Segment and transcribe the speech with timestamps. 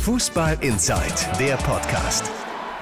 [0.00, 2.30] Fußball Inside, der Podcast.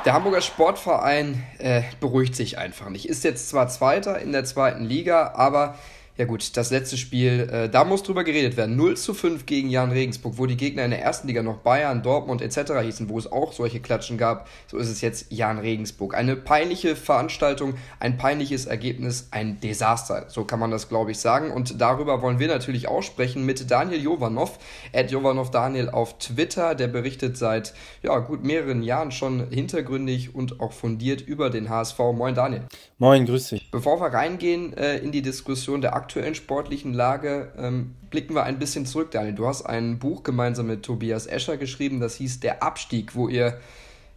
[0.05, 3.09] Der Hamburger Sportverein äh, beruhigt sich einfach nicht.
[3.09, 5.75] Ist jetzt zwar Zweiter in der zweiten Liga, aber
[6.19, 8.75] ja gut, das letzte Spiel, äh, da muss drüber geredet werden.
[8.75, 12.03] 0 zu 5 gegen Jan Regensburg, wo die Gegner in der ersten Liga noch Bayern,
[12.03, 12.73] Dortmund etc.
[12.83, 14.49] hießen, wo es auch solche Klatschen gab.
[14.67, 16.17] So ist es jetzt Jan Regensburg.
[16.17, 20.25] Eine peinliche Veranstaltung, ein peinliches Ergebnis, ein Desaster.
[20.27, 21.53] So kann man das, glaube ich, sagen.
[21.53, 24.59] Und darüber wollen wir natürlich auch sprechen mit Daniel Jovanov,
[24.93, 26.75] at Jovanov Daniel auf Twitter.
[26.75, 31.99] Der berichtet seit ja, gut mehreren Jahren schon hintergründig und auch fundiert über den HSV.
[32.13, 32.63] Moin Daniel.
[32.99, 33.71] Moin, grüß dich.
[33.71, 38.59] Bevor wir reingehen äh, in die Diskussion der aktuellen sportlichen Lage, ähm, blicken wir ein
[38.59, 39.35] bisschen zurück, Daniel.
[39.35, 43.59] Du hast ein Buch gemeinsam mit Tobias Escher geschrieben, das hieß Der Abstieg, wo ihr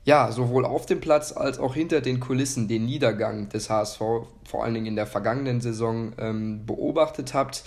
[0.04, 4.64] ja sowohl auf dem Platz als auch hinter den Kulissen den Niedergang des HSV, vor
[4.64, 7.64] allen Dingen in der vergangenen Saison, ähm, beobachtet habt.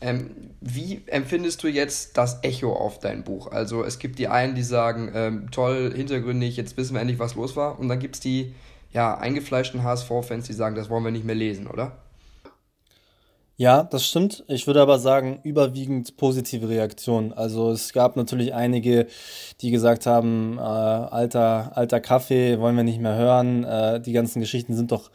[0.00, 3.50] Ähm, wie empfindest du jetzt das Echo auf dein Buch?
[3.50, 7.34] Also es gibt die einen, die sagen, ähm, toll, hintergründig, jetzt wissen wir endlich, was
[7.34, 7.78] los war.
[7.78, 8.54] Und dann gibt es die
[8.92, 11.96] ja, eingefleischten HSV-Fans, die sagen, das wollen wir nicht mehr lesen, oder?
[13.58, 14.44] Ja, das stimmt.
[14.48, 17.32] Ich würde aber sagen, überwiegend positive Reaktionen.
[17.32, 19.06] Also es gab natürlich einige,
[19.62, 23.64] die gesagt haben, äh, alter, alter Kaffee, wollen wir nicht mehr hören.
[23.64, 25.10] Äh, die ganzen Geschichten sind doch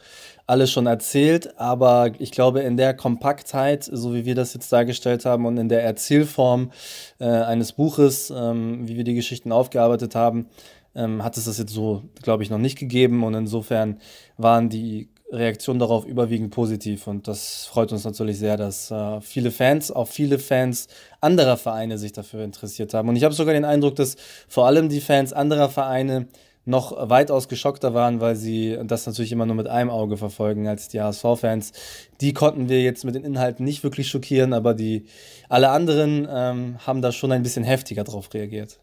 [0.48, 5.24] alle schon erzählt, aber ich glaube, in der Kompaktheit, so wie wir das jetzt dargestellt
[5.24, 6.72] haben und in der Erzählform
[7.20, 10.48] äh, eines Buches, ähm, wie wir die Geschichten aufgearbeitet haben,
[10.96, 13.22] ähm, hat es das jetzt so, glaube ich, noch nicht gegeben.
[13.22, 13.98] Und insofern
[14.36, 17.06] waren die Reaktionen darauf überwiegend positiv.
[17.06, 20.88] Und das freut uns natürlich sehr, dass äh, viele Fans, auch viele Fans
[21.20, 23.08] anderer Vereine sich dafür interessiert haben.
[23.08, 24.16] Und ich habe sogar den Eindruck, dass
[24.48, 26.28] vor allem die Fans anderer Vereine
[26.64, 30.88] noch weitaus geschockter waren, weil sie das natürlich immer nur mit einem Auge verfolgen als
[30.88, 31.72] die HSV-Fans.
[32.20, 35.06] Die konnten wir jetzt mit den Inhalten nicht wirklich schockieren, aber die
[35.48, 38.78] alle anderen ähm, haben da schon ein bisschen heftiger drauf reagiert.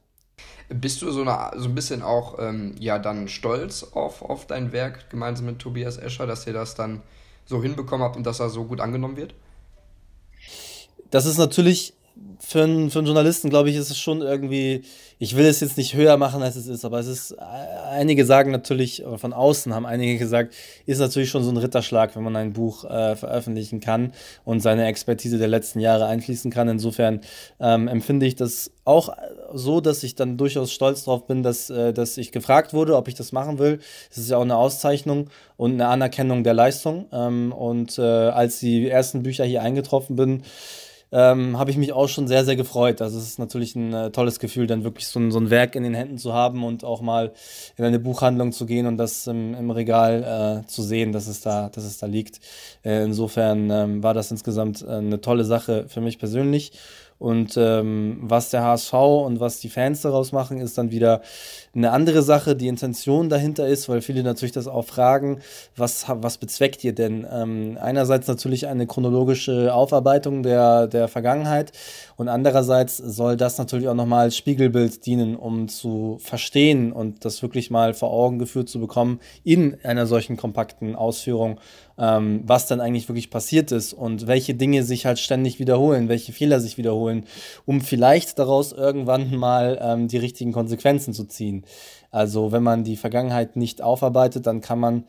[0.69, 4.71] Bist du so, eine, so ein bisschen auch ähm, ja dann stolz auf, auf dein
[4.71, 7.01] Werk gemeinsam mit Tobias Escher, dass ihr das dann
[7.45, 9.33] so hinbekommen habt und dass er so gut angenommen wird?
[11.09, 11.93] Das ist natürlich
[12.39, 14.83] für einen, für einen Journalisten, glaube ich, ist es schon irgendwie,
[15.19, 18.51] ich will es jetzt nicht höher machen, als es ist, aber es ist, einige sagen
[18.51, 20.53] natürlich, von außen haben einige gesagt,
[20.85, 24.13] ist natürlich schon so ein Ritterschlag, wenn man ein Buch äh, veröffentlichen kann
[24.45, 26.67] und seine Expertise der letzten Jahre einfließen kann.
[26.69, 27.21] Insofern
[27.59, 29.15] ähm, empfinde ich das auch
[29.53, 33.07] so, dass ich dann durchaus stolz darauf bin, dass, äh, dass ich gefragt wurde, ob
[33.07, 33.79] ich das machen will.
[34.09, 37.05] Das ist ja auch eine Auszeichnung und eine Anerkennung der Leistung.
[37.11, 40.43] Ähm, und äh, als die ersten Bücher hier eingetroffen bin,
[41.11, 43.01] ähm, habe ich mich auch schon sehr, sehr gefreut.
[43.01, 45.75] Also es ist natürlich ein äh, tolles Gefühl, dann wirklich so ein, so ein Werk
[45.75, 47.31] in den Händen zu haben und auch mal
[47.77, 51.41] in eine Buchhandlung zu gehen und das im, im Regal äh, zu sehen, dass es
[51.41, 52.39] da, dass es da liegt.
[52.83, 56.73] Äh, insofern ähm, war das insgesamt äh, eine tolle Sache für mich persönlich.
[57.19, 61.21] Und ähm, was der HSV und was die Fans daraus machen, ist dann wieder
[61.75, 62.55] eine andere Sache.
[62.55, 65.41] Die Intention dahinter ist, weil viele natürlich das auch fragen,
[65.75, 67.27] was, was bezweckt ihr denn?
[67.29, 71.73] Ähm, einerseits natürlich eine chronologische Aufarbeitung der, der Vergangenheit
[72.15, 77.41] und andererseits soll das natürlich auch nochmal als Spiegelbild dienen, um zu verstehen und das
[77.41, 81.59] wirklich mal vor Augen geführt zu bekommen in einer solchen kompakten Ausführung
[81.99, 86.31] ähm, was dann eigentlich wirklich passiert ist und welche Dinge sich halt ständig wiederholen, welche
[86.31, 87.25] Fehler sich wiederholen,
[87.65, 91.65] um vielleicht daraus irgendwann mal ähm, die richtigen Konsequenzen zu ziehen.
[92.11, 95.03] Also wenn man die Vergangenheit nicht aufarbeitet, dann kann man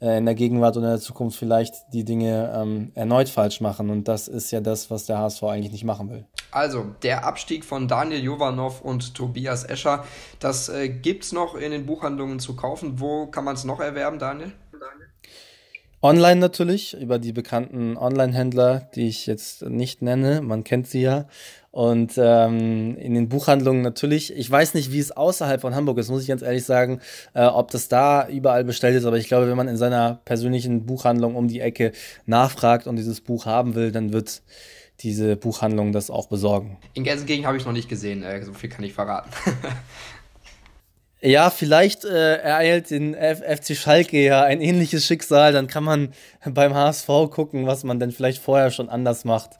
[0.00, 3.90] äh, in der Gegenwart und in der Zukunft vielleicht die Dinge ähm, erneut falsch machen.
[3.90, 6.24] Und das ist ja das, was der HSV eigentlich nicht machen will.
[6.50, 10.04] Also, der Abstieg von Daniel Jovanov und Tobias Escher,
[10.38, 13.00] das äh, gibt es noch in den Buchhandlungen zu kaufen.
[13.00, 14.52] Wo kann man es noch erwerben, Daniel?
[16.06, 21.26] Online natürlich, über die bekannten Online-Händler, die ich jetzt nicht nenne, man kennt sie ja.
[21.72, 24.32] Und ähm, in den Buchhandlungen natürlich.
[24.32, 27.00] Ich weiß nicht, wie es außerhalb von Hamburg ist, muss ich ganz ehrlich sagen,
[27.34, 29.04] äh, ob das da überall bestellt ist.
[29.04, 31.90] Aber ich glaube, wenn man in seiner persönlichen Buchhandlung um die Ecke
[32.24, 34.42] nachfragt und dieses Buch haben will, dann wird
[35.00, 36.78] diese Buchhandlung das auch besorgen.
[36.94, 39.30] In Gelsenkirchen habe ich es noch nicht gesehen, äh, so viel kann ich verraten.
[41.26, 45.52] Ja, vielleicht äh, ereilt den F FC Schalke ja ein ähnliches Schicksal.
[45.52, 46.12] Dann kann man
[46.44, 49.50] beim HSV gucken, was man denn vielleicht vorher schon anders macht.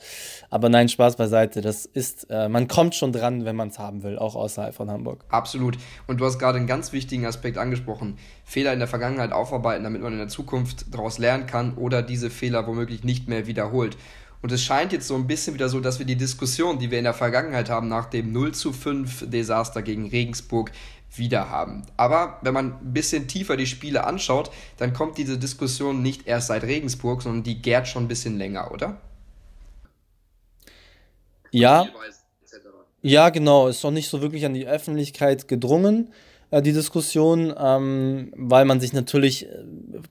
[0.48, 1.62] Aber nein, Spaß beiseite.
[1.62, 4.92] Das ist, äh, man kommt schon dran, wenn man es haben will, auch außerhalb von
[4.92, 5.24] Hamburg.
[5.28, 5.76] Absolut.
[6.06, 8.16] Und du hast gerade einen ganz wichtigen Aspekt angesprochen.
[8.44, 12.30] Fehler in der Vergangenheit aufarbeiten, damit man in der Zukunft daraus lernen kann oder diese
[12.30, 13.96] Fehler womöglich nicht mehr wiederholt.
[14.42, 16.98] Und es scheint jetzt so ein bisschen wieder so, dass wir die Diskussion, die wir
[16.98, 20.70] in der Vergangenheit haben, nach dem 0 zu 5 Desaster gegen Regensburg,
[21.18, 21.82] wieder haben.
[21.96, 26.48] Aber wenn man ein bisschen tiefer die Spiele anschaut, dann kommt diese Diskussion nicht erst
[26.48, 29.00] seit Regensburg, sondern die gärt schon ein bisschen länger, oder?
[31.50, 31.86] Ja.
[33.02, 36.10] Ja, genau, ist noch nicht so wirklich an die Öffentlichkeit gedrungen.
[36.50, 39.64] Äh, die Diskussion, ähm, weil man sich natürlich äh,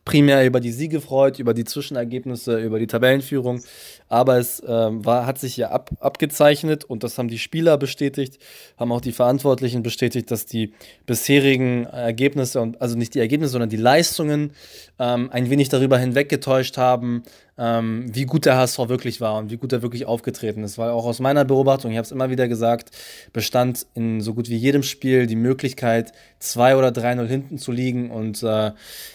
[0.04, 3.64] primär über die Siege freut, über die Zwischenergebnisse, über die Tabellenführung.
[4.08, 8.38] Aber es äh, war, hat sich ja ab, abgezeichnet und das haben die Spieler bestätigt,
[8.78, 10.74] haben auch die Verantwortlichen bestätigt, dass die
[11.06, 14.52] bisherigen Ergebnisse und also nicht die Ergebnisse, sondern die Leistungen
[15.00, 17.24] ähm, ein wenig darüber hinweggetäuscht haben,
[17.58, 20.78] ähm, wie gut der HSV wirklich war und wie gut er wirklich aufgetreten ist.
[20.78, 22.92] Weil auch aus meiner Beobachtung, ich habe es immer wieder gesagt,
[23.32, 28.12] bestand in so gut wie jedem Spiel die Möglichkeit, 2 oder 3-0 hinten zu liegen
[28.12, 28.72] und äh,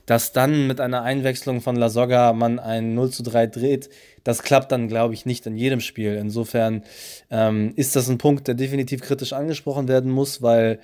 [0.06, 3.90] dass dann mit einer Einwechslung von La Soga man ein 0 zu 3 dreht,
[4.24, 6.14] das klappt dann, glaube ich, nicht in jedem Spiel.
[6.14, 6.82] Insofern
[7.30, 10.80] ähm, ist das ein Punkt, der definitiv kritisch angesprochen werden muss, weil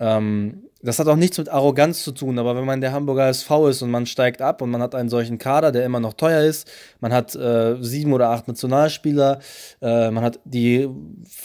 [0.00, 3.68] ähm, das hat auch nichts mit Arroganz zu tun, aber wenn man der Hamburger SV
[3.68, 6.42] ist und man steigt ab und man hat einen solchen Kader, der immer noch teuer
[6.42, 6.70] ist,
[7.00, 9.38] man hat äh, sieben oder acht Nationalspieler,
[9.80, 10.88] äh, man hat die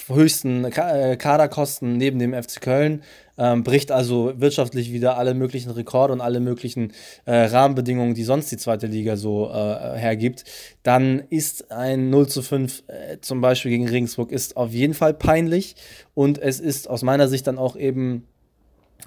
[0.08, 3.04] höchsten Ka äh, Kaderkosten neben dem FC Köln,
[3.38, 6.94] ähm, bricht also wirtschaftlich wieder alle möglichen Rekorde und alle möglichen
[7.26, 10.46] äh, Rahmenbedingungen, die sonst die zweite Liga so äh, hergibt,
[10.82, 15.14] dann ist ein 0 zu 5 äh, zum Beispiel gegen Regensburg ist auf jeden Fall
[15.14, 15.76] peinlich
[16.16, 18.28] und es ist aus meiner Sicht dann auch eben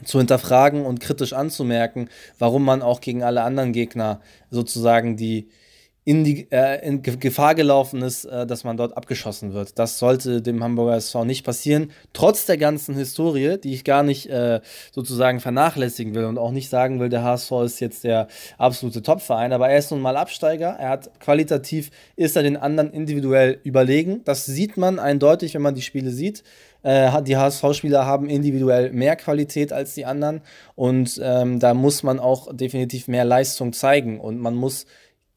[0.05, 2.09] zu hinterfragen und kritisch anzumerken,
[2.39, 4.21] warum man auch gegen alle anderen Gegner
[4.51, 5.49] sozusagen die
[6.05, 9.79] in die äh, in Gefahr gelaufen ist, äh, dass man dort abgeschossen wird.
[9.79, 14.27] Das sollte dem Hamburger SV nicht passieren, trotz der ganzen Historie, die ich gar nicht
[14.27, 14.61] äh,
[14.93, 19.53] sozusagen vernachlässigen will und auch nicht sagen will, der HSV ist jetzt der absolute Topverein,
[19.53, 20.71] aber er ist nun mal Absteiger.
[20.79, 24.23] Er hat qualitativ ist er den anderen individuell überlegen.
[24.25, 26.43] Das sieht man eindeutig, wenn man die Spiele sieht.
[26.83, 30.41] Äh, die HSV-Spieler haben individuell mehr Qualität als die anderen
[30.77, 34.87] und ähm, da muss man auch definitiv mehr Leistung zeigen und man muss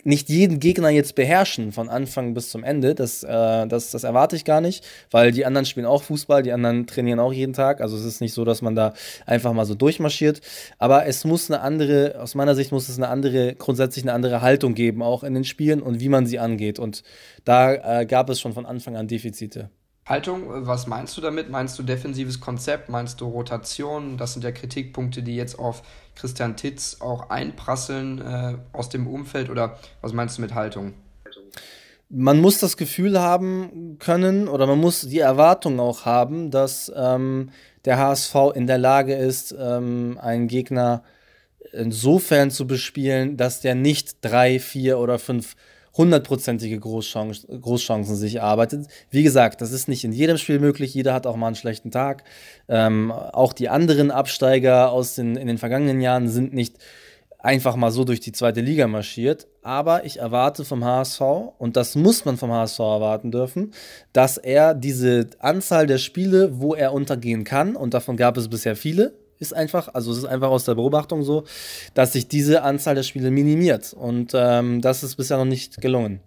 [0.03, 2.95] nicht jeden Gegner jetzt beherrschen von Anfang bis zum Ende.
[2.95, 6.51] Das, äh, das, das erwarte ich gar nicht, weil die anderen spielen auch Fußball, die
[6.51, 7.81] anderen trainieren auch jeden Tag.
[7.81, 8.93] Also es ist nicht so, dass man da
[9.25, 10.41] einfach mal so durchmarschiert.
[10.77, 14.41] Aber es muss eine andere, aus meiner Sicht muss es eine andere, grundsätzlich eine andere
[14.41, 16.79] Haltung geben, auch in den Spielen und wie man sie angeht.
[16.79, 17.03] Und
[17.45, 19.69] da äh, gab es schon von Anfang an Defizite.
[20.05, 21.49] Haltung, was meinst du damit?
[21.49, 22.89] Meinst du defensives Konzept?
[22.89, 24.17] Meinst du Rotation?
[24.17, 25.81] Das sind ja Kritikpunkte, die jetzt auf
[26.15, 29.49] Christian Titz auch einprasseln äh, aus dem Umfeld.
[29.49, 30.93] Oder was meinst du mit Haltung?
[32.09, 37.49] Man muss das Gefühl haben können oder man muss die Erwartung auch haben, dass ähm,
[37.85, 41.03] der HSV in der Lage ist, ähm, einen Gegner
[41.71, 45.55] insofern zu bespielen, dass der nicht drei, vier oder fünf
[45.95, 48.87] hundertprozentige Großchancen, Großchancen sich erarbeitet.
[49.09, 50.93] Wie gesagt, das ist nicht in jedem Spiel möglich.
[50.93, 52.23] Jeder hat auch mal einen schlechten Tag.
[52.67, 56.77] Ähm, auch die anderen Absteiger aus den, in den vergangenen Jahren sind nicht
[57.43, 59.47] einfach mal so durch die zweite Liga marschiert.
[59.61, 61.21] Aber ich erwarte vom HSV,
[61.59, 63.71] und das muss man vom HSV erwarten dürfen,
[64.13, 68.75] dass er diese Anzahl der Spiele, wo er untergehen kann, und davon gab es bisher
[68.75, 69.13] viele,
[69.43, 71.43] ist einfach, also es ist einfach aus der Beobachtung so,
[71.93, 73.93] dass sich diese Anzahl der Spiele minimiert.
[73.93, 76.19] Und ähm, das ist bisher noch nicht gelungen.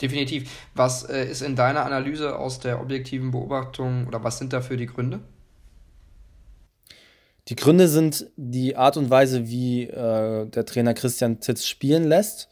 [0.00, 0.50] Definitiv.
[0.74, 4.86] Was äh, ist in deiner Analyse aus der objektiven Beobachtung oder was sind dafür die
[4.86, 5.20] Gründe?
[7.48, 12.48] Die Gründe sind die Art und Weise, wie äh, der Trainer Christian Titz spielen lässt.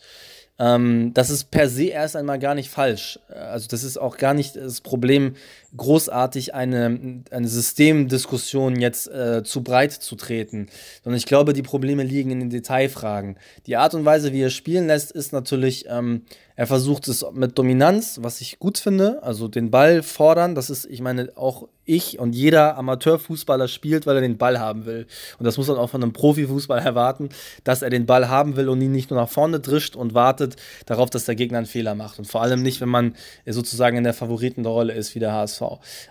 [0.60, 3.18] Ähm, das ist per se erst einmal gar nicht falsch.
[3.28, 5.34] Also das ist auch gar nicht das Problem,
[5.74, 10.68] großartig eine, eine Systemdiskussion jetzt äh, zu breit zu treten.
[11.02, 13.38] Sondern ich glaube, die Probleme liegen in den Detailfragen.
[13.66, 16.26] Die Art und Weise, wie er spielen lässt, ist natürlich, ähm,
[16.56, 19.22] er versucht es mit Dominanz, was ich gut finde.
[19.22, 24.16] Also den Ball fordern, das ist, ich meine, auch ich und jeder Amateurfußballer spielt, weil
[24.16, 25.06] er den Ball haben will.
[25.38, 27.30] Und das muss man auch von einem Profifußballer erwarten,
[27.64, 30.56] dass er den Ball haben will und ihn nicht nur nach vorne drischt und wartet
[30.86, 32.18] darauf, dass der Gegner einen Fehler macht.
[32.18, 33.14] Und vor allem nicht, wenn man
[33.46, 35.62] sozusagen in der Favoritenrolle ist, wie der HSV.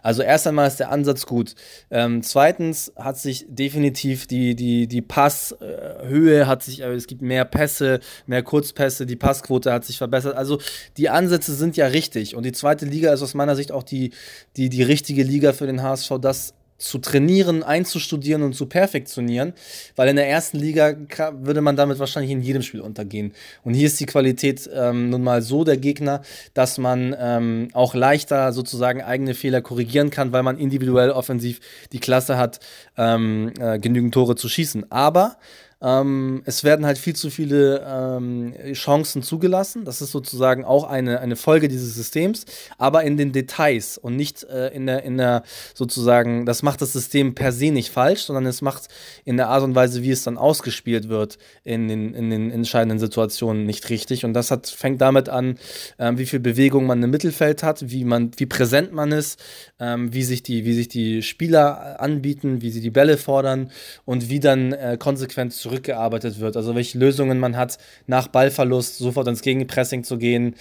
[0.03, 1.55] Also erst einmal ist der Ansatz gut.
[1.89, 7.45] Ähm, zweitens hat sich definitiv die, die, die Passhöhe hat sich, äh, es gibt mehr
[7.45, 10.35] Pässe, mehr Kurzpässe, die Passquote hat sich verbessert.
[10.35, 10.59] Also
[10.97, 12.35] die Ansätze sind ja richtig.
[12.35, 14.11] Und die zweite Liga ist aus meiner Sicht auch die,
[14.57, 19.53] die, die richtige Liga für den HSV, das zu trainieren, einzustudieren und zu perfektionieren,
[19.95, 20.95] weil in der ersten Liga
[21.33, 23.33] würde man damit wahrscheinlich in jedem Spiel untergehen.
[23.63, 26.21] Und hier ist die Qualität ähm, nun mal so der Gegner,
[26.53, 31.59] dass man ähm, auch leichter sozusagen eigene Fehler korrigieren kann, weil man individuell offensiv
[31.91, 32.61] die Klasse hat,
[32.97, 34.89] ähm, äh, genügend Tore zu schießen.
[34.89, 35.35] Aber
[35.81, 39.85] Ähm, es werden halt viel zu viele ähm, Chancen zugelassen.
[39.85, 42.45] Das ist sozusagen auch eine, eine Folge dieses Systems,
[42.77, 45.43] aber in den Details und nicht äh, in, der, in der
[45.73, 48.89] sozusagen, das macht das System per se nicht falsch, sondern es macht
[49.23, 52.99] in der Art und Weise, wie es dann ausgespielt wird, in den, in den entscheidenden
[52.99, 54.25] Situationen nicht richtig.
[54.25, 55.57] Und das hat, fängt damit an,
[55.97, 59.41] äh, wie viel Bewegung man im Mittelfeld hat, wie, man, wie präsent man ist,
[59.79, 63.71] ähm, wie, sich die, wie sich die Spieler anbieten, wie sie die Bälle fordern
[64.03, 66.57] und wie dann äh, konsequent zu zurückgearbeitet wird.
[66.57, 70.55] Also welche Lösungen man hat, nach Ballverlust sofort ins Gegenpressing zu gehen,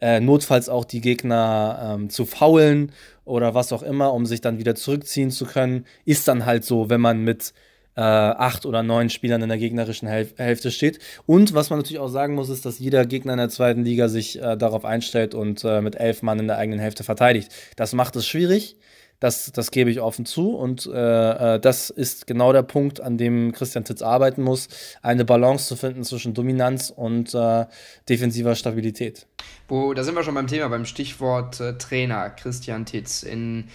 [0.00, 2.92] äh, notfalls auch die Gegner ähm, zu faulen
[3.24, 6.90] oder was auch immer, um sich dann wieder zurückziehen zu können, ist dann halt so,
[6.90, 7.52] wenn man mit
[7.96, 10.98] äh, acht oder neun Spielern in der gegnerischen Häl Hälfte steht.
[11.26, 14.08] Und was man natürlich auch sagen muss, ist, dass jeder Gegner in der zweiten Liga
[14.08, 17.52] sich äh, darauf einstellt und äh, mit elf Mann in der eigenen Hälfte verteidigt.
[17.76, 18.76] Das macht es schwierig.
[19.20, 23.16] Das, das gebe ich offen zu und äh, äh, das ist genau der Punkt, an
[23.16, 24.68] dem Christian Titz arbeiten muss,
[25.02, 27.64] eine Balance zu finden zwischen Dominanz und äh,
[28.08, 29.26] defensiver Stabilität.
[29.68, 33.22] Wo, da sind wir schon beim Thema, beim Stichwort äh, Trainer Christian Titz.
[33.22, 33.68] In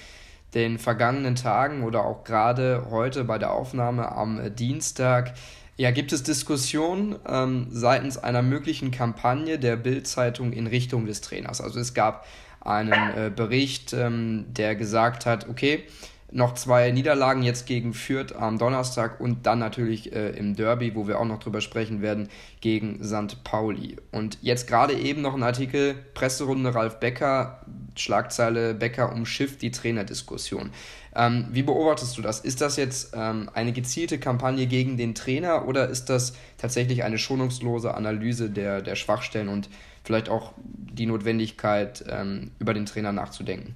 [0.54, 5.34] den vergangenen Tagen oder auch gerade heute bei der Aufnahme am äh, Dienstag
[5.78, 11.62] ja, gibt es Diskussionen ähm, seitens einer möglichen Kampagne der Bild-Zeitung in Richtung des Trainers.
[11.62, 12.26] Also es gab
[12.62, 15.84] einen äh, Bericht, ähm, der gesagt hat, okay,
[16.32, 21.08] noch zwei Niederlagen jetzt gegen Fürth am Donnerstag und dann natürlich äh, im Derby, wo
[21.08, 22.30] wir auch noch drüber sprechen werden,
[22.62, 23.44] gegen St.
[23.44, 23.98] Pauli.
[24.12, 27.62] Und jetzt gerade eben noch ein Artikel, Presserunde Ralf Becker,
[27.96, 30.70] Schlagzeile Becker umschifft die Trainerdiskussion.
[31.16, 32.40] Ähm, wie beobachtest du das?
[32.40, 37.18] Ist das jetzt ähm, eine gezielte Kampagne gegen den Trainer oder ist das tatsächlich eine
[37.18, 39.70] schonungslose Analyse der, der Schwachstellen und
[40.10, 43.76] vielleicht auch die Notwendigkeit, ähm, über den Trainer nachzudenken.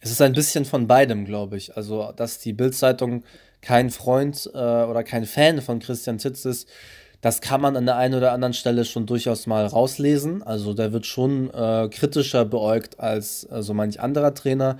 [0.00, 1.76] Es ist ein bisschen von beidem, glaube ich.
[1.76, 3.22] Also, dass die Bild-Zeitung
[3.60, 6.68] kein Freund äh, oder kein Fan von Christian Titz ist,
[7.20, 10.42] das kann man an der einen oder anderen Stelle schon durchaus mal rauslesen.
[10.42, 14.78] Also der wird schon äh, kritischer beäugt als äh, so manch anderer Trainer,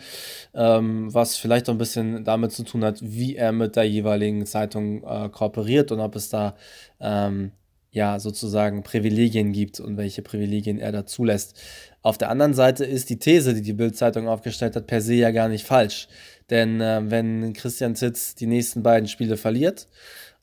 [0.54, 4.44] ähm, was vielleicht auch ein bisschen damit zu tun hat, wie er mit der jeweiligen
[4.44, 6.56] Zeitung äh, kooperiert und ob es da
[6.98, 7.52] ähm,
[7.94, 11.58] ja sozusagen Privilegien gibt und welche Privilegien er da zulässt.
[12.02, 15.30] Auf der anderen Seite ist die These, die die Bild-Zeitung aufgestellt hat, per se ja
[15.30, 16.08] gar nicht falsch.
[16.50, 19.88] Denn äh, wenn Christian Zitz die nächsten beiden Spiele verliert,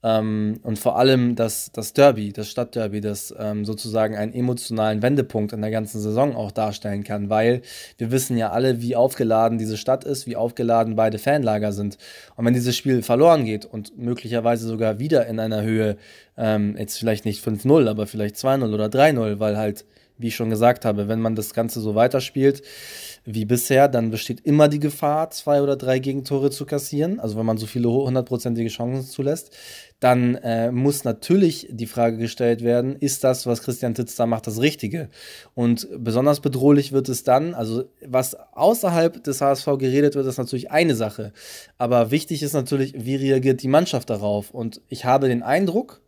[0.03, 5.53] ähm, und vor allem das, das Derby, das Stadtderby, das ähm, sozusagen einen emotionalen Wendepunkt
[5.53, 7.61] in der ganzen Saison auch darstellen kann, weil
[7.97, 11.97] wir wissen ja alle, wie aufgeladen diese Stadt ist, wie aufgeladen beide Fanlager sind.
[12.35, 15.97] Und wenn dieses Spiel verloren geht und möglicherweise sogar wieder in einer Höhe,
[16.35, 19.85] ähm, jetzt vielleicht nicht 5-0, aber vielleicht 2-0 oder 3-0, weil halt
[20.21, 22.61] wie ich schon gesagt habe, wenn man das Ganze so weiterspielt
[23.25, 27.19] wie bisher, dann besteht immer die Gefahr, zwei oder drei Gegentore zu kassieren.
[27.19, 29.55] Also wenn man so viele hundertprozentige Chancen zulässt,
[30.01, 34.47] dann äh, muss natürlich die Frage gestellt werden, ist das, was Christian Titz da macht,
[34.47, 35.09] das Richtige?
[35.53, 40.71] Und besonders bedrohlich wird es dann, also was außerhalb des HSV geredet wird, ist natürlich
[40.71, 41.33] eine Sache.
[41.77, 44.49] Aber wichtig ist natürlich, wie reagiert die Mannschaft darauf?
[44.49, 46.01] Und ich habe den Eindruck,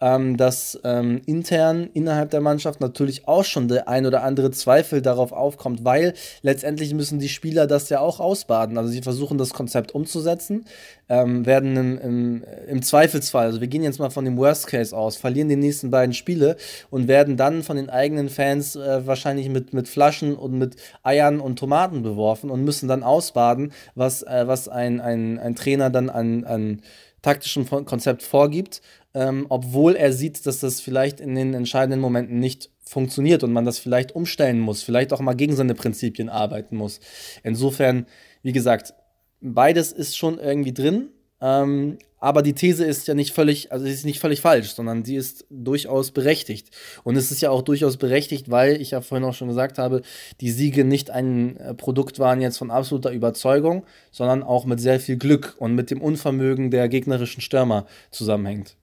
[0.00, 5.02] ähm, dass ähm, intern innerhalb der Mannschaft natürlich auch schon der ein oder andere Zweifel
[5.02, 8.78] darauf aufkommt, weil letztendlich müssen die Spieler das ja auch ausbaden.
[8.78, 10.64] Also sie versuchen das Konzept umzusetzen,
[11.08, 14.96] ähm, werden im, im, im, Zweifelsfall, also wir gehen jetzt mal von dem Worst Case
[14.96, 16.56] aus, verlieren die nächsten beiden Spiele
[16.88, 21.40] und werden dann von den eigenen Fans äh, wahrscheinlich mit, mit Flaschen und mit Eiern
[21.40, 26.08] und Tomaten beworfen und müssen dann ausbaden, was, äh, was ein, ein, ein Trainer dann
[26.08, 26.80] an, an
[27.22, 28.80] taktischem Konzept vorgibt
[29.14, 33.64] ähm, obwohl er sieht, dass das vielleicht in den entscheidenden Momenten nicht funktioniert und man
[33.64, 37.00] das vielleicht umstellen muss, vielleicht auch mal gegen seine Prinzipien arbeiten muss.
[37.42, 38.06] Insofern,
[38.42, 38.94] wie gesagt,
[39.40, 41.08] beides ist schon irgendwie drin,
[41.40, 45.04] ähm, aber die These ist ja nicht völlig, also sie ist nicht völlig falsch, sondern
[45.04, 46.68] sie ist durchaus berechtigt.
[47.02, 50.02] Und es ist ja auch durchaus berechtigt, weil ich ja vorhin auch schon gesagt habe,
[50.42, 55.00] die Siege nicht ein äh, Produkt waren jetzt von absoluter Überzeugung, sondern auch mit sehr
[55.00, 58.76] viel Glück und mit dem Unvermögen der gegnerischen Stürmer zusammenhängt.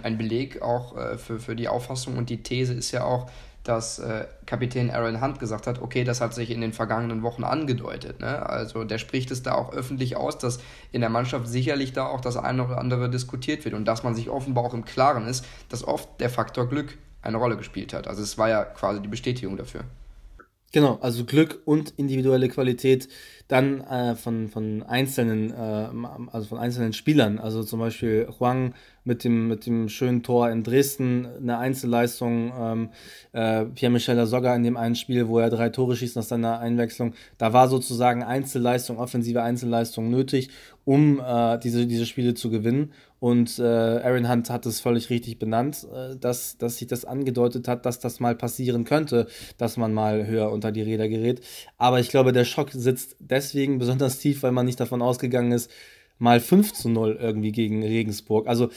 [0.00, 3.28] Ein Beleg auch äh, für, für die Auffassung und die These ist ja auch,
[3.68, 7.44] dass äh, Kapitän Aaron Hunt gesagt hat, okay, das hat sich in den vergangenen Wochen
[7.44, 8.20] angedeutet.
[8.20, 8.48] Ne?
[8.48, 10.60] Also der spricht es da auch öffentlich aus, dass
[10.92, 14.14] in der Mannschaft sicherlich da auch das eine oder andere diskutiert wird und dass man
[14.14, 18.06] sich offenbar auch im Klaren ist, dass oft der Faktor Glück eine Rolle gespielt hat.
[18.06, 19.82] Also es war ja quasi die Bestätigung dafür.
[20.76, 23.08] Genau, also Glück und individuelle Qualität
[23.48, 25.88] dann äh, von, von einzelnen, äh,
[26.30, 27.38] also von einzelnen Spielern.
[27.38, 32.88] Also zum Beispiel Huang mit dem, mit dem schönen Tor in Dresden, eine Einzelleistung, ähm,
[33.32, 37.14] äh, Pierre-Michel Lasogga in dem einen Spiel, wo er drei Tore schießt nach seiner Einwechslung.
[37.38, 40.50] Da war sozusagen Einzelleistung, offensive Einzelleistung nötig,
[40.84, 42.92] um äh, diese, diese Spiele zu gewinnen.
[43.26, 47.66] Und äh, Aaron Hunt hat es völlig richtig benannt, äh, dass, dass sich das angedeutet
[47.66, 49.26] hat, dass das mal passieren könnte,
[49.58, 51.40] dass man mal höher unter die Räder gerät.
[51.76, 55.72] Aber ich glaube, der Schock sitzt deswegen besonders tief, weil man nicht davon ausgegangen ist,
[56.20, 58.46] mal 5 zu 0 irgendwie gegen Regensburg.
[58.46, 58.70] Also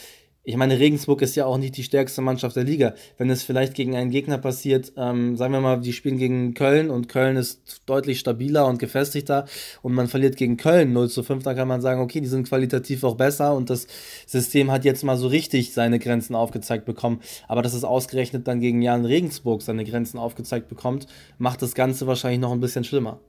[0.50, 2.96] ich meine, Regensburg ist ja auch nicht die stärkste Mannschaft der Liga.
[3.20, 6.90] Wenn es vielleicht gegen einen Gegner passiert, ähm, sagen wir mal, die spielen gegen Köln
[6.90, 9.46] und Köln ist deutlich stabiler und gefestigter
[9.84, 12.50] und man verliert gegen Köln 0 zu 5, dann kann man sagen, okay, die sind
[12.50, 13.86] qualitativ auch besser und das
[14.26, 17.22] System hat jetzt mal so richtig seine Grenzen aufgezeigt bekommen.
[17.48, 21.06] Aber dass es ausgerechnet dann gegen Jan Regensburg seine Grenzen aufgezeigt bekommt,
[21.38, 23.20] macht das Ganze wahrscheinlich noch ein bisschen schlimmer.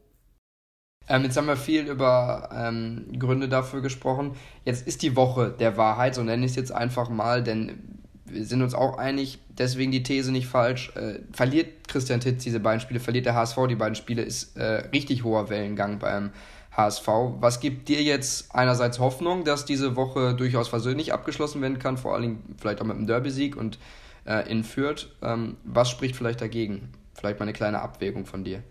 [1.11, 4.37] Ähm, jetzt haben wir viel über ähm, Gründe dafür gesprochen.
[4.65, 8.47] Jetzt ist die Woche der Wahrheit, so nenne ich es jetzt einfach mal, denn wir
[8.47, 10.93] sind uns auch einig, deswegen die These nicht falsch.
[10.95, 14.85] Äh, verliert Christian Titz diese beiden Spiele, verliert der HSV die beiden Spiele, ist äh,
[14.93, 16.31] richtig hoher Wellengang beim
[16.77, 17.09] HSV.
[17.41, 22.15] Was gibt dir jetzt einerseits Hoffnung, dass diese Woche durchaus versöhnlich abgeschlossen werden kann, vor
[22.15, 23.81] allem vielleicht auch mit einem Derby-Sieg und
[24.27, 25.09] äh, in Fürth?
[25.23, 26.91] Ähm, was spricht vielleicht dagegen?
[27.15, 28.63] Vielleicht mal eine kleine Abwägung von dir.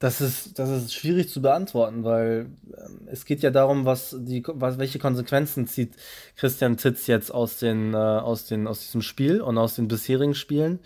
[0.00, 4.42] Das ist, das ist schwierig zu beantworten, weil ähm, es geht ja darum, was die,
[4.46, 5.94] was, welche Konsequenzen zieht
[6.36, 10.34] Christian Titz jetzt aus, den, äh, aus, den, aus diesem Spiel und aus den bisherigen
[10.34, 10.80] Spielen.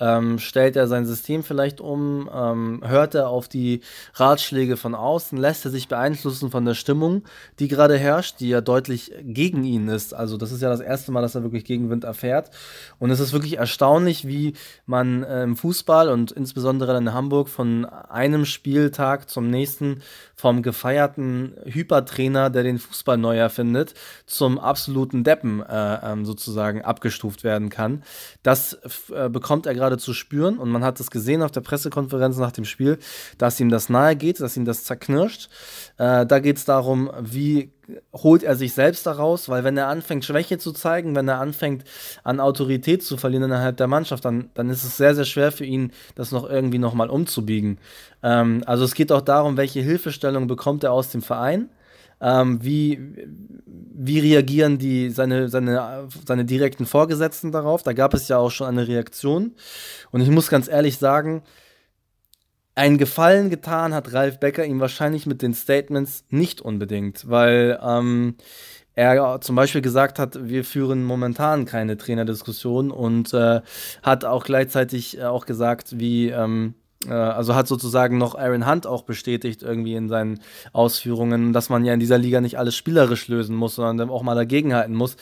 [0.00, 2.28] Ähm, stellt er sein System vielleicht um?
[2.32, 3.80] Ähm, hört er auf die
[4.14, 5.38] Ratschläge von außen?
[5.38, 7.24] Lässt er sich beeinflussen von der Stimmung,
[7.58, 10.14] die gerade herrscht, die ja deutlich gegen ihn ist?
[10.14, 12.50] Also, das ist ja das erste Mal, dass er wirklich Gegenwind erfährt.
[12.98, 14.54] Und es ist wirklich erstaunlich, wie
[14.86, 20.02] man äh, im Fußball und insbesondere in Hamburg von einem Spieltag zum nächsten
[20.34, 27.42] vom gefeierten Hypertrainer, der den Fußball neu erfindet, zum absoluten Deppen äh, ähm, sozusagen abgestuft
[27.42, 28.04] werden kann.
[28.44, 28.78] Das
[29.12, 32.52] äh, bekommt er gerade zu spüren und man hat es gesehen auf der Pressekonferenz nach
[32.52, 32.98] dem Spiel,
[33.38, 35.48] dass ihm das nahe geht, dass ihm das zerknirscht.
[35.96, 37.70] Äh, da geht es darum, wie
[38.12, 41.84] holt er sich selbst daraus, weil wenn er anfängt, Schwäche zu zeigen, wenn er anfängt,
[42.22, 45.64] an Autorität zu verlieren innerhalb der Mannschaft, dann, dann ist es sehr, sehr schwer für
[45.64, 47.78] ihn, das noch irgendwie nochmal umzubiegen.
[48.22, 51.70] Ähm, also es geht auch darum, welche Hilfestellung bekommt er aus dem Verein.
[52.20, 53.14] Ähm, wie,
[54.00, 57.82] wie reagieren die, seine, seine, seine direkten Vorgesetzten darauf?
[57.82, 59.54] Da gab es ja auch schon eine Reaktion.
[60.12, 61.42] Und ich muss ganz ehrlich sagen,
[62.76, 68.36] einen Gefallen getan hat Ralf Becker ihm wahrscheinlich mit den Statements nicht unbedingt, weil ähm,
[68.94, 73.62] er zum Beispiel gesagt hat, wir führen momentan keine Trainerdiskussion und äh,
[74.04, 78.86] hat auch gleichzeitig äh, auch gesagt, wie, ähm, äh, also hat sozusagen noch Aaron Hunt
[78.86, 80.40] auch bestätigt irgendwie in seinen
[80.72, 84.34] Ausführungen, dass man ja in dieser Liga nicht alles spielerisch lösen muss, sondern auch mal
[84.34, 85.16] dagegenhalten muss.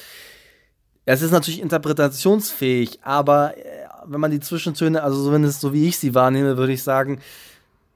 [1.04, 3.62] Es ist natürlich interpretationsfähig, aber äh,
[4.06, 7.20] wenn man die Zwischentöne, also zumindest so wie ich sie wahrnehme, würde ich sagen,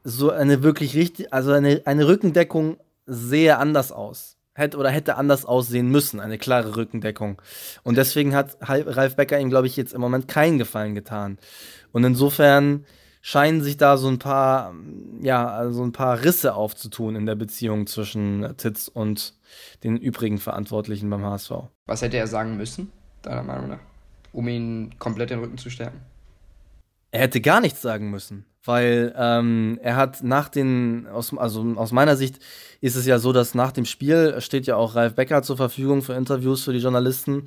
[0.04, 4.36] so eine wirklich richtig, also eine, eine Rückendeckung sehe anders aus.
[4.54, 7.40] Hätte oder hätte anders aussehen müssen, eine klare Rückendeckung.
[7.82, 11.38] Und deswegen hat Ralf Becker ihm, glaube ich, jetzt im Moment keinen Gefallen getan.
[11.92, 12.84] Und insofern
[13.20, 14.74] scheinen sich da so ein paar,
[15.20, 19.34] ja, also ein paar Risse aufzutun in der Beziehung zwischen Titz und
[19.84, 21.52] den übrigen Verantwortlichen beim HSV.
[21.86, 23.80] Was hätte er sagen müssen, deiner Meinung nach,
[24.32, 26.00] um ihn komplett den Rücken zu stärken?
[27.10, 31.92] Er hätte gar nichts sagen müssen weil ähm, er hat nach den, aus, also aus
[31.92, 32.38] meiner Sicht
[32.80, 36.02] ist es ja so, dass nach dem Spiel steht ja auch Ralf Becker zur Verfügung
[36.02, 37.46] für Interviews für die Journalisten.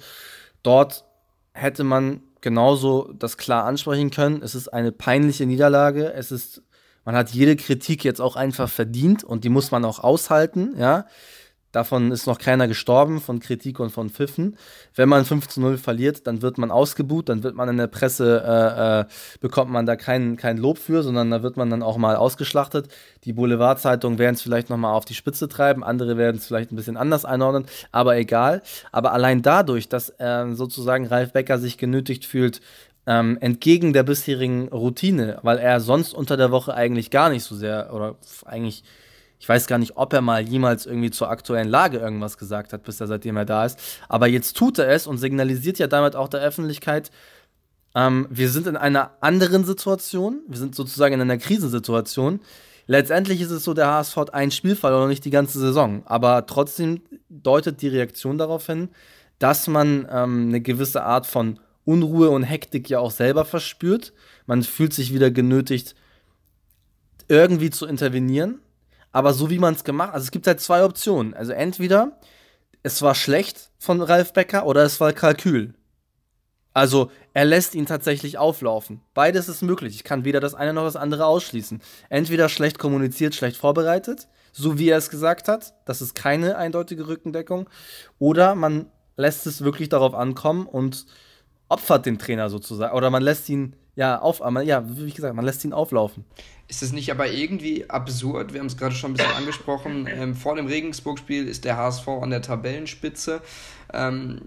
[0.63, 1.05] Dort
[1.53, 4.43] hätte man genauso das klar ansprechen können.
[4.43, 6.13] Es ist eine peinliche Niederlage.
[6.13, 6.61] Es ist,
[7.05, 11.07] man hat jede Kritik jetzt auch einfach verdient und die muss man auch aushalten, ja.
[11.73, 14.55] Davon ist noch keiner gestorben, von Kritik und von Pfiffen.
[14.93, 17.87] Wenn man 5 zu 0 verliert, dann wird man ausgebuht, dann wird man in der
[17.87, 19.05] Presse, äh, äh,
[19.41, 22.89] bekommt man da kein, kein Lob für, sondern da wird man dann auch mal ausgeschlachtet.
[23.23, 26.75] Die Boulevardzeitungen werden es vielleicht nochmal auf die Spitze treiben, andere werden es vielleicht ein
[26.75, 28.61] bisschen anders einordnen, aber egal.
[28.91, 32.61] Aber allein dadurch, dass äh, sozusagen Ralf Becker sich genötigt fühlt,
[33.07, 37.55] ähm, entgegen der bisherigen Routine, weil er sonst unter der Woche eigentlich gar nicht so
[37.55, 38.83] sehr oder eigentlich
[39.43, 42.83] ich weiß gar nicht, ob er mal jemals irgendwie zur aktuellen Lage irgendwas gesagt hat,
[42.83, 43.77] bis er seitdem er da ist.
[44.07, 47.11] Aber jetzt tut er es und signalisiert ja damit auch der Öffentlichkeit,
[47.93, 50.43] ähm, wir sind in einer anderen Situation.
[50.47, 52.39] Wir sind sozusagen in einer Krisensituation.
[52.87, 56.03] Letztendlich ist es so, der HSV hat einen Spielfall oder nicht die ganze Saison.
[56.05, 58.91] Aber trotzdem deutet die Reaktion darauf hin,
[59.39, 64.13] dass man ähm, eine gewisse Art von Unruhe und Hektik ja auch selber verspürt.
[64.45, 65.95] Man fühlt sich wieder genötigt,
[67.27, 68.59] irgendwie zu intervenieren
[69.13, 71.33] aber so wie man es gemacht also es gibt halt zwei Optionen.
[71.33, 72.19] Also entweder
[72.81, 75.73] es war schlecht von Ralf Becker oder es war Kalkül.
[76.73, 79.01] Also er lässt ihn tatsächlich auflaufen.
[79.13, 79.95] Beides ist möglich.
[79.95, 81.81] Ich kann weder das eine noch das andere ausschließen.
[82.09, 85.73] Entweder schlecht kommuniziert, schlecht vorbereitet, so wie er es gesagt hat.
[85.85, 87.69] Das ist keine eindeutige Rückendeckung.
[88.17, 91.05] Oder man lässt es wirklich darauf ankommen und
[91.69, 92.95] opfert den Trainer sozusagen.
[92.95, 96.25] Oder man lässt ihn, ja, auf, ja, wie gesagt, man lässt ihn auflaufen.
[96.67, 98.53] Ist es nicht aber irgendwie absurd?
[98.53, 100.07] Wir haben es gerade schon ein bisschen angesprochen.
[100.09, 103.41] Ähm, vor dem Regensburg-Spiel ist der HSV an der Tabellenspitze.
[103.93, 104.41] Ähm,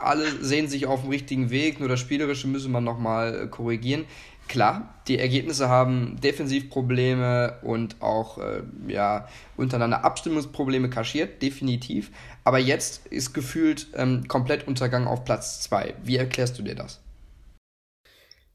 [0.00, 4.04] alle sehen sich auf dem richtigen Weg, nur das Spielerische müssen wir nochmal äh, korrigieren.
[4.48, 12.10] Klar, die Ergebnisse haben Defensivprobleme und auch äh, ja, untereinander Abstimmungsprobleme kaschiert, definitiv.
[12.44, 15.94] Aber jetzt ist gefühlt ähm, komplett Untergang auf Platz 2.
[16.02, 17.00] Wie erklärst du dir das?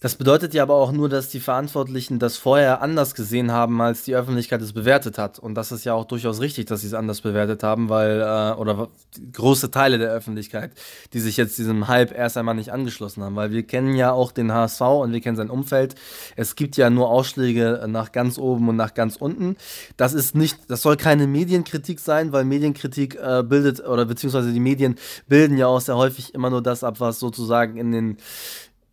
[0.04, 4.04] Das bedeutet ja aber auch nur, dass die Verantwortlichen das vorher anders gesehen haben, als
[4.04, 5.40] die Öffentlichkeit es bewertet hat.
[5.40, 8.60] Und das ist ja auch durchaus richtig, dass sie es anders bewertet haben, weil, äh,
[8.60, 8.90] oder
[9.32, 10.74] große Teile der Öffentlichkeit,
[11.14, 14.34] die sich jetzt diesem Hype erst einmal nicht angeschlossen haben, weil wir kennen ja auch
[14.34, 15.96] den HSV und wir kennen sein Umfeld.
[16.36, 19.56] Es gibt ja nur Ausschläge nach ganz oben und nach ganz unten.
[19.96, 24.60] Das ist nicht, das soll keine Medienkritik sein, weil Medienkritik äh, bildet, oder beziehungsweise die
[24.60, 24.96] Medien
[25.30, 28.18] bilden ja auch sehr häufig immer nur das ab, was sozusagen in den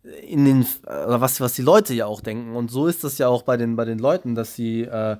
[0.03, 2.55] in den, oder was, was die Leute ja auch denken.
[2.55, 5.17] Und so ist das ja auch bei den, bei den Leuten, dass sie äh,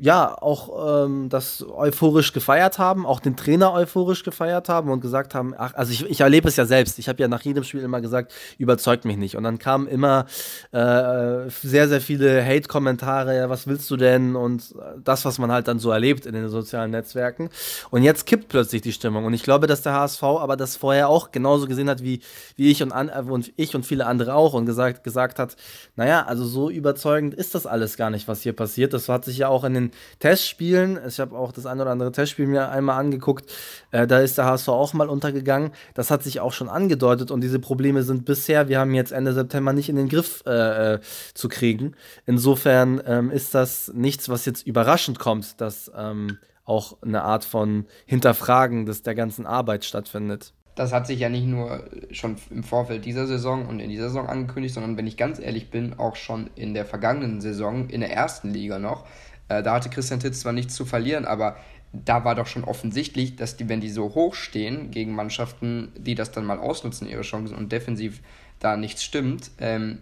[0.00, 5.34] ja auch ähm, das euphorisch gefeiert haben, auch den Trainer euphorisch gefeiert haben und gesagt
[5.34, 6.98] haben, ach, also ich, ich erlebe es ja selbst.
[7.00, 9.36] Ich habe ja nach jedem Spiel immer gesagt, überzeugt mich nicht.
[9.36, 10.26] Und dann kamen immer
[10.70, 14.36] äh, sehr, sehr viele Hate-Kommentare, ja, was willst du denn?
[14.36, 17.50] Und das, was man halt dann so erlebt in den sozialen Netzwerken.
[17.90, 19.24] Und jetzt kippt plötzlich die Stimmung.
[19.24, 22.20] Und ich glaube, dass der HSV aber das vorher auch genauso gesehen hat, wie,
[22.54, 25.56] wie ich und, an, und ich und viele andere auch und gesagt, gesagt hat,
[25.96, 28.92] naja, also so überzeugend ist das alles gar nicht, was hier passiert.
[28.92, 29.87] Das hat sich ja auch in den
[30.18, 33.50] Testspielen, ich habe auch das ein oder andere Testspiel mir einmal angeguckt,
[33.90, 35.72] äh, da ist der HSV auch mal untergegangen.
[35.94, 39.32] Das hat sich auch schon angedeutet und diese Probleme sind bisher, wir haben jetzt Ende
[39.32, 41.00] September nicht in den Griff äh, äh,
[41.34, 41.94] zu kriegen.
[42.26, 47.86] Insofern ähm, ist das nichts, was jetzt überraschend kommt, dass ähm, auch eine Art von
[48.06, 53.04] Hinterfragen des, der ganzen Arbeit stattfindet das hat sich ja nicht nur schon im Vorfeld
[53.04, 56.50] dieser Saison und in dieser Saison angekündigt, sondern wenn ich ganz ehrlich bin, auch schon
[56.54, 59.04] in der vergangenen Saison in der ersten Liga noch.
[59.48, 61.56] Äh, da hatte Christian Titz zwar nichts zu verlieren, aber
[61.92, 66.14] da war doch schon offensichtlich, dass die, wenn die so hoch stehen gegen Mannschaften, die
[66.14, 68.20] das dann mal ausnutzen, ihre Chancen und defensiv
[68.60, 69.98] da nichts stimmt, ähm,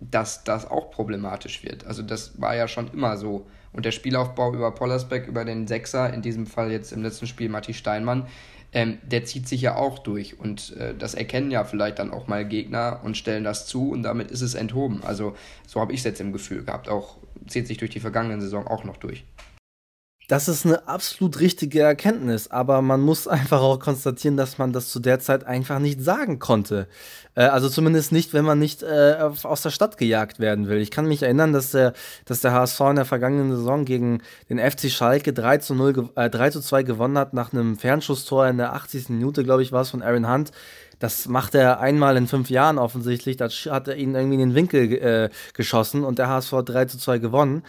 [0.00, 1.86] dass das auch problematisch wird.
[1.86, 3.46] Also das war ja schon immer so.
[3.72, 7.48] Und der Spielaufbau über Pollersbeck, über den Sechser, in diesem Fall jetzt im letzten Spiel
[7.48, 8.26] Matti Steinmann,
[8.72, 10.38] ähm, der zieht sich ja auch durch.
[10.38, 14.02] Und äh, das erkennen ja vielleicht dann auch mal Gegner und stellen das zu und
[14.02, 15.02] damit ist es enthoben.
[15.02, 15.34] Also
[15.66, 16.88] so habe ich es jetzt im Gefühl gehabt.
[16.88, 19.24] Auch zieht sich durch die vergangenen Saison auch noch durch.
[20.28, 24.90] Das ist eine absolut richtige Erkenntnis, aber man muss einfach auch konstatieren, dass man das
[24.90, 26.86] zu der Zeit einfach nicht sagen konnte.
[27.34, 30.82] Äh, also zumindest nicht, wenn man nicht äh, aus der Stadt gejagt werden will.
[30.82, 31.94] Ich kann mich erinnern, dass der,
[32.26, 36.28] dass der HSV in der vergangenen Saison gegen den FC Schalke 3 zu, 0, äh,
[36.28, 39.08] 3 zu 2 gewonnen hat, nach einem Fernschusstor in der 80.
[39.08, 40.52] Minute, glaube ich, war es von Aaron Hunt.
[40.98, 43.38] Das macht er einmal in fünf Jahren offensichtlich.
[43.38, 46.98] Da hat er ihn irgendwie in den Winkel äh, geschossen und der HSV 3 zu
[46.98, 47.62] 2 gewonnen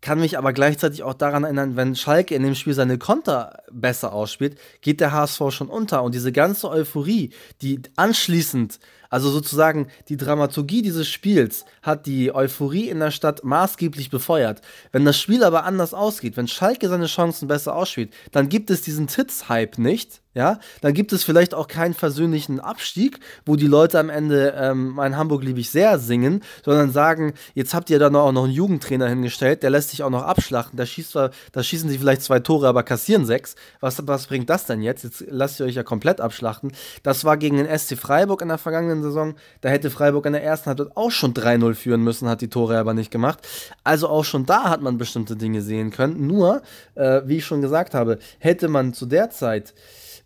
[0.00, 4.12] kann mich aber gleichzeitig auch daran erinnern, wenn Schalke in dem Spiel seine Konter besser
[4.12, 6.02] ausspielt, geht der HSV schon unter.
[6.02, 8.78] Und diese ganze Euphorie, die anschließend
[9.10, 14.62] also sozusagen die Dramaturgie dieses Spiels hat die Euphorie in der Stadt maßgeblich befeuert.
[14.92, 18.82] Wenn das Spiel aber anders ausgeht, wenn Schalke seine Chancen besser ausspielt, dann gibt es
[18.82, 20.22] diesen Tits-Hype nicht.
[20.34, 24.90] Ja, dann gibt es vielleicht auch keinen versöhnlichen Abstieg, wo die Leute am Ende ähm,
[24.90, 28.52] mein Hamburg liebe ich sehr singen, sondern sagen, jetzt habt ihr da auch noch einen
[28.52, 32.38] Jugendtrainer hingestellt, der lässt sich auch noch abschlachten, da, schießt da schießen sie vielleicht zwei
[32.38, 33.56] Tore, aber kassieren sechs.
[33.80, 35.04] Was, was bringt das denn jetzt?
[35.04, 36.72] Jetzt lasst ihr euch ja komplett abschlachten.
[37.02, 39.34] Das war gegen den SC Freiburg in der vergangenen vergangenen Saison.
[39.60, 42.78] Da hätte Freiburg in der ersten Halbzeit auch schon 3-0 führen müssen, hat die Tore
[42.78, 43.46] aber nicht gemacht.
[43.84, 46.26] Also auch schon da hat man bestimmte Dinge sehen können.
[46.26, 46.62] Nur,
[46.94, 49.74] äh, wie ich schon gesagt habe, hätte man zu der Zeit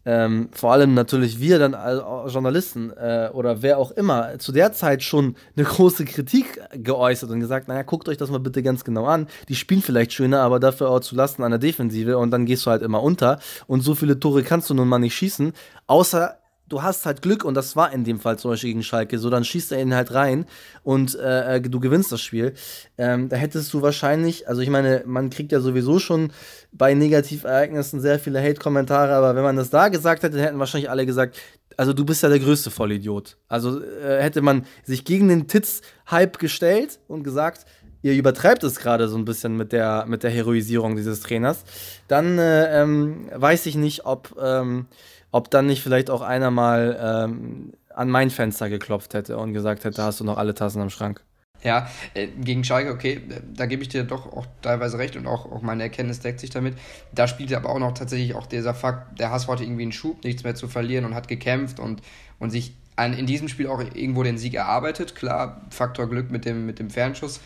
[0.07, 4.73] ähm, vor allem natürlich wir dann als Journalisten äh, oder wer auch immer zu der
[4.73, 8.85] Zeit schon eine große Kritik geäußert und gesagt, naja, guckt euch das mal bitte ganz
[8.85, 9.27] genau an.
[9.49, 12.71] Die spielen vielleicht schöner, aber dafür auch zu Lasten einer Defensive und dann gehst du
[12.71, 13.39] halt immer unter.
[13.67, 15.53] Und so viele Tore kannst du nun mal nicht schießen,
[15.87, 16.39] außer
[16.75, 19.31] du hast halt Glück und das war in dem Fall zum Beispiel gegen Schalke so,
[19.31, 20.45] dann schießt er ihn halt rein
[20.83, 22.55] und äh, äh, du gewinnst das Spiel.
[22.99, 26.33] Ähm, da hättest du wahrscheinlich, also ich meine, man kriegt ja sowieso schon
[26.73, 31.07] bei Negativereignissen sehr viele Hate-Kommentare, aber wenn man das da gesagt hätte, hätten wahrscheinlich alle
[31.07, 31.39] gesagt,
[31.77, 33.37] also du bist ja der größte Vollidiot.
[33.47, 37.67] Also äh, hätte man sich gegen den Titz-Hype gestellt und gesagt,
[38.05, 41.65] ihr übertreibt es gerade so ein bisschen mit der, mit der Heroisierung dieses Trainers,
[42.07, 44.87] dann äh, ähm, weiß ich nicht, ob ähm,
[45.33, 49.83] ob dann nicht vielleicht auch einer mal ähm, an mein Fenster geklopft hätte und gesagt
[49.83, 51.25] hätte, hast du noch alle Tassen am Schrank.
[51.65, 53.21] Ja, äh, gegen Schalke, okay,
[53.53, 56.51] da gebe ich dir doch auch teilweise recht und auch, auch meine Erkenntnis deckt sich
[56.51, 56.77] damit.
[57.13, 60.23] Da spielte aber auch noch tatsächlich auch dieser Fakt, der Hass hatte irgendwie einen Schub,
[60.23, 62.01] nichts mehr zu verlieren und hat gekämpft und,
[62.39, 65.17] und sich an, in diesem Spiel auch irgendwo den Sieg erarbeitet.
[65.17, 67.41] Klar, Faktor Glück mit dem, mit dem Fernschuss.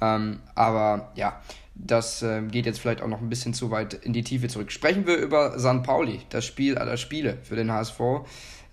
[0.00, 1.40] Ähm, aber ja,
[1.74, 4.70] das äh, geht jetzt vielleicht auch noch ein bisschen zu weit in die Tiefe zurück.
[4.72, 8.00] Sprechen wir über San Pauli, das Spiel aller Spiele für den HSV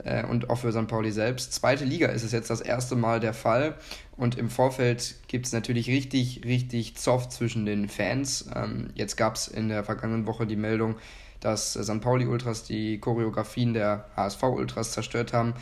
[0.03, 1.53] äh, und auch für San Pauli selbst.
[1.53, 3.75] Zweite Liga ist es jetzt das erste Mal der Fall
[4.15, 8.49] und im Vorfeld gibt es natürlich richtig, richtig Zoff zwischen den Fans.
[8.53, 10.95] Ähm, jetzt gab es in der vergangenen Woche die Meldung,
[11.39, 15.53] dass San Pauli Ultras die Choreografien der HSV Ultras zerstört haben.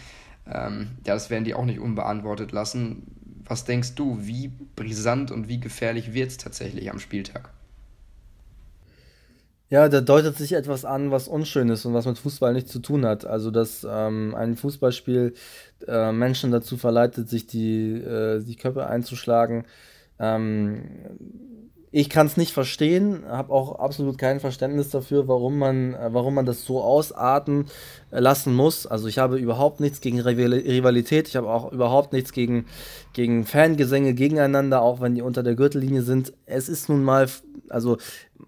[0.47, 3.03] Ähm, ja, das werden die auch nicht unbeantwortet lassen.
[3.47, 7.51] Was denkst du, wie brisant und wie gefährlich wird es tatsächlich am Spieltag?
[9.69, 12.79] Ja, da deutet sich etwas an, was unschön ist und was mit Fußball nichts zu
[12.79, 13.25] tun hat.
[13.25, 15.33] Also, dass ähm, ein Fußballspiel
[15.87, 19.65] äh, Menschen dazu verleitet, sich die, äh, die Köpfe einzuschlagen.
[20.19, 20.83] Ähm,
[21.97, 26.33] ich kann es nicht verstehen, habe auch absolut kein Verständnis dafür, warum man, äh, warum
[26.33, 27.67] man das so ausarten
[28.19, 28.87] lassen muss.
[28.87, 32.65] Also ich habe überhaupt nichts gegen Rivalität, ich habe auch überhaupt nichts gegen,
[33.13, 36.33] gegen Fangesänge gegeneinander, auch wenn die unter der Gürtellinie sind.
[36.45, 37.27] Es ist nun mal,
[37.69, 37.97] also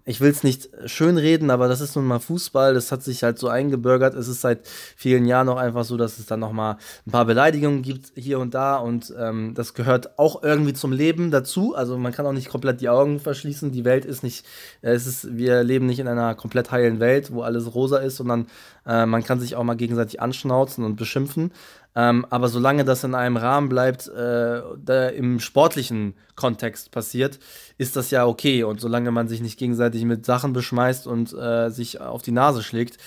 [0.04, 3.38] ich will es nicht schönreden, aber das ist nun mal Fußball, das hat sich halt
[3.38, 4.14] so eingebürgert.
[4.14, 6.76] Es ist seit vielen Jahren auch einfach so, dass es dann nochmal
[7.06, 11.30] ein paar Beleidigungen gibt hier und da und ähm, das gehört auch irgendwie zum Leben
[11.30, 11.74] dazu.
[11.74, 13.72] Also man kann auch nicht komplett die Augen verschließen.
[13.72, 14.46] Die Welt ist nicht,
[14.82, 18.16] äh, es ist, wir leben nicht in einer komplett heilen Welt, wo alles rosa ist,
[18.16, 18.46] sondern
[18.86, 21.52] äh, man kann sich auch mal gegenseitig anschnauzen und beschimpfen.
[21.94, 27.38] Ähm, aber solange das in einem Rahmen bleibt, äh, der im sportlichen Kontext passiert,
[27.76, 28.62] ist das ja okay.
[28.62, 32.62] Und solange man sich nicht gegenseitig mit Sachen beschmeißt und äh, sich auf die Nase
[32.62, 32.98] schlägt,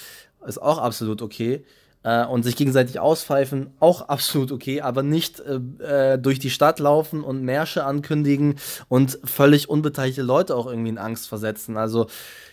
[0.45, 1.63] ist auch absolut okay.
[2.03, 6.79] Äh, und sich gegenseitig auspfeifen, auch absolut okay, aber nicht äh, äh, durch die Stadt
[6.79, 8.55] laufen und Märsche ankündigen
[8.87, 11.77] und völlig unbeteiligte Leute auch irgendwie in Angst versetzen.
[11.77, 12.07] Also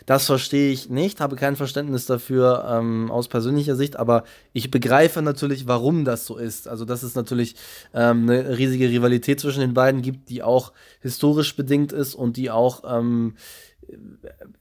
[0.05, 5.21] das verstehe ich nicht, habe kein Verständnis dafür ähm, aus persönlicher Sicht, aber ich begreife
[5.21, 6.67] natürlich, warum das so ist.
[6.67, 7.57] Also, dass es natürlich
[7.93, 12.51] ähm, eine riesige Rivalität zwischen den beiden gibt, die auch historisch bedingt ist und die
[12.51, 13.35] auch ähm,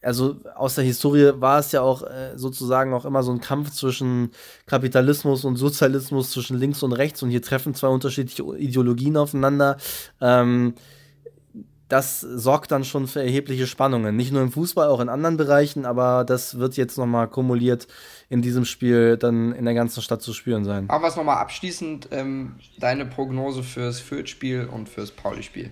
[0.01, 3.71] also aus der Historie war es ja auch äh, sozusagen auch immer so ein Kampf
[3.71, 4.31] zwischen
[4.65, 9.77] Kapitalismus und Sozialismus, zwischen links und rechts und hier treffen zwei unterschiedliche Ideologien aufeinander.
[10.21, 10.75] Ähm,
[11.89, 14.15] das sorgt dann schon für erhebliche Spannungen.
[14.15, 17.87] Nicht nur im Fußball, auch in anderen Bereichen, aber das wird jetzt nochmal kumuliert
[18.29, 20.89] in diesem Spiel dann in der ganzen Stadt zu spüren sein.
[20.89, 25.71] Aber was nochmal abschließend ähm, deine Prognose fürs Fürth-Spiel und fürs Pauli-Spiel?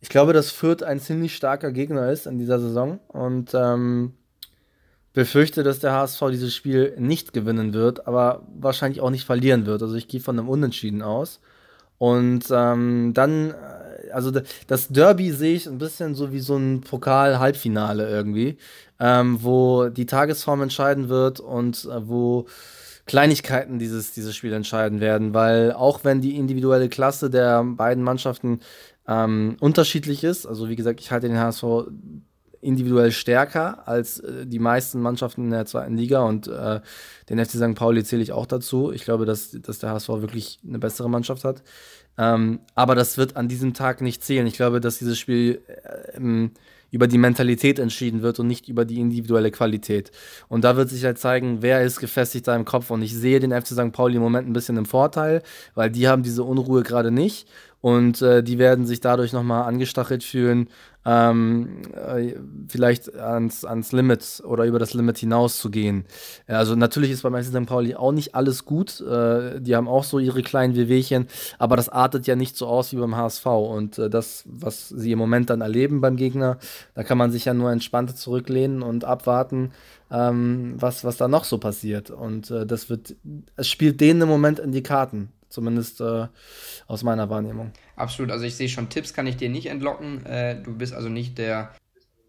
[0.00, 4.12] Ich glaube, dass Fürth ein ziemlich starker Gegner ist in dieser Saison und ähm,
[5.12, 9.82] befürchte, dass der HSV dieses Spiel nicht gewinnen wird, aber wahrscheinlich auch nicht verlieren wird.
[9.82, 11.40] Also ich gehe von einem Unentschieden aus.
[11.98, 14.30] Und ähm, dann, äh, also
[14.68, 18.56] das Derby sehe ich ein bisschen so wie so ein Pokal-Halbfinale irgendwie,
[19.00, 22.46] ähm, wo die Tagesform entscheiden wird und äh, wo
[23.06, 28.60] Kleinigkeiten dieses, dieses Spiel entscheiden werden, weil auch wenn die individuelle Klasse der beiden Mannschaften
[29.08, 31.64] ähm, unterschiedlich ist, also wie gesagt, ich halte den HSV
[32.60, 36.80] individuell stärker als äh, die meisten Mannschaften in der zweiten Liga und äh,
[37.28, 37.74] den FC St.
[37.74, 38.92] Pauli zähle ich auch dazu.
[38.92, 41.62] Ich glaube, dass, dass der HSV wirklich eine bessere Mannschaft hat.
[42.18, 44.46] Ähm, aber das wird an diesem Tag nicht zählen.
[44.46, 45.62] Ich glaube, dass dieses Spiel
[46.14, 46.48] äh,
[46.90, 50.10] über die Mentalität entschieden wird und nicht über die individuelle Qualität.
[50.48, 52.90] Und da wird sich halt zeigen, wer ist gefestigt da im Kopf.
[52.90, 53.92] Und ich sehe den FC St.
[53.92, 55.42] Pauli im Moment ein bisschen im Vorteil,
[55.74, 57.46] weil die haben diese Unruhe gerade nicht
[57.80, 60.68] und äh, die werden sich dadurch nochmal angestachelt fühlen,
[61.08, 62.34] ähm, äh,
[62.68, 66.04] vielleicht ans, ans Limit oder über das Limit hinaus zu gehen.
[66.46, 67.66] Also natürlich ist beim FC St.
[67.66, 69.00] Pauli auch nicht alles gut.
[69.00, 71.26] Äh, die haben auch so ihre kleinen Wehwehchen,
[71.58, 73.46] aber das artet ja nicht so aus wie beim HSV.
[73.46, 76.58] Und äh, das, was sie im Moment dann erleben beim Gegner,
[76.94, 79.70] da kann man sich ja nur entspannt zurücklehnen und abwarten,
[80.10, 82.10] ähm, was, was da noch so passiert.
[82.10, 83.16] Und äh, das wird,
[83.56, 85.30] es spielt denen im Moment in die Karten.
[85.48, 86.26] Zumindest äh,
[86.86, 87.72] aus meiner Wahrnehmung.
[87.96, 90.24] Absolut, also ich sehe schon, Tipps kann ich dir nicht entlocken.
[90.26, 91.74] Äh, du bist also nicht der.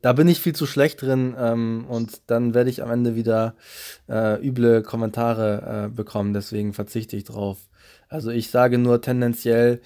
[0.02, 3.56] Da bin ich viel zu schlecht drin ähm, und dann werde ich am Ende wieder
[4.08, 7.58] äh, üble Kommentare äh, bekommen, deswegen verzichte ich drauf.
[8.08, 9.82] Also ich sage nur tendenziell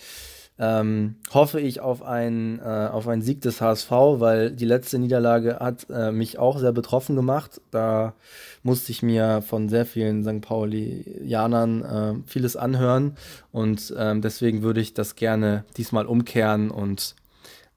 [0.63, 5.58] ähm, hoffe ich auf, ein, äh, auf einen Sieg des HSV, weil die letzte Niederlage
[5.60, 7.60] hat äh, mich auch sehr betroffen gemacht.
[7.71, 8.13] Da
[8.62, 10.39] musste ich mir von sehr vielen St.
[10.39, 13.17] Paulianern äh, vieles anhören
[13.52, 17.15] und ähm, deswegen würde ich das gerne diesmal umkehren und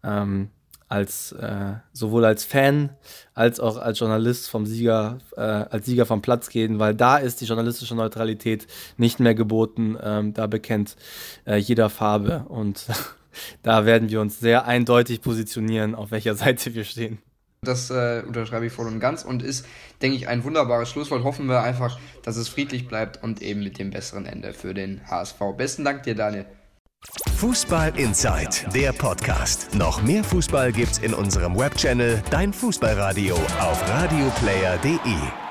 [0.05, 0.51] ähm,
[0.89, 2.91] als äh, sowohl als Fan
[3.35, 7.41] als auch als Journalist vom Sieger, äh, als Sieger vom Platz gehen, weil da ist
[7.41, 9.97] die journalistische Neutralität nicht mehr geboten.
[10.03, 10.97] Ähm, da bekennt
[11.47, 12.87] äh, jeder Farbe und
[13.63, 17.19] da werden wir uns sehr eindeutig positionieren, auf welcher Seite wir stehen.
[17.63, 19.67] Das äh, unterschreibe ich voll und ganz und ist,
[20.01, 21.25] denke ich, ein wunderbares Schlusswort.
[21.25, 25.01] Hoffen wir einfach, dass es friedlich bleibt und eben mit dem besseren Ende für den
[25.11, 25.39] HSV.
[25.57, 26.47] Besten Dank dir, Daniel.
[27.37, 29.75] Fußball Inside, der Podcast.
[29.75, 35.46] Noch mehr Fußball gibt's in unserem Webchannel Dein Fußballradio auf radioplayer.de.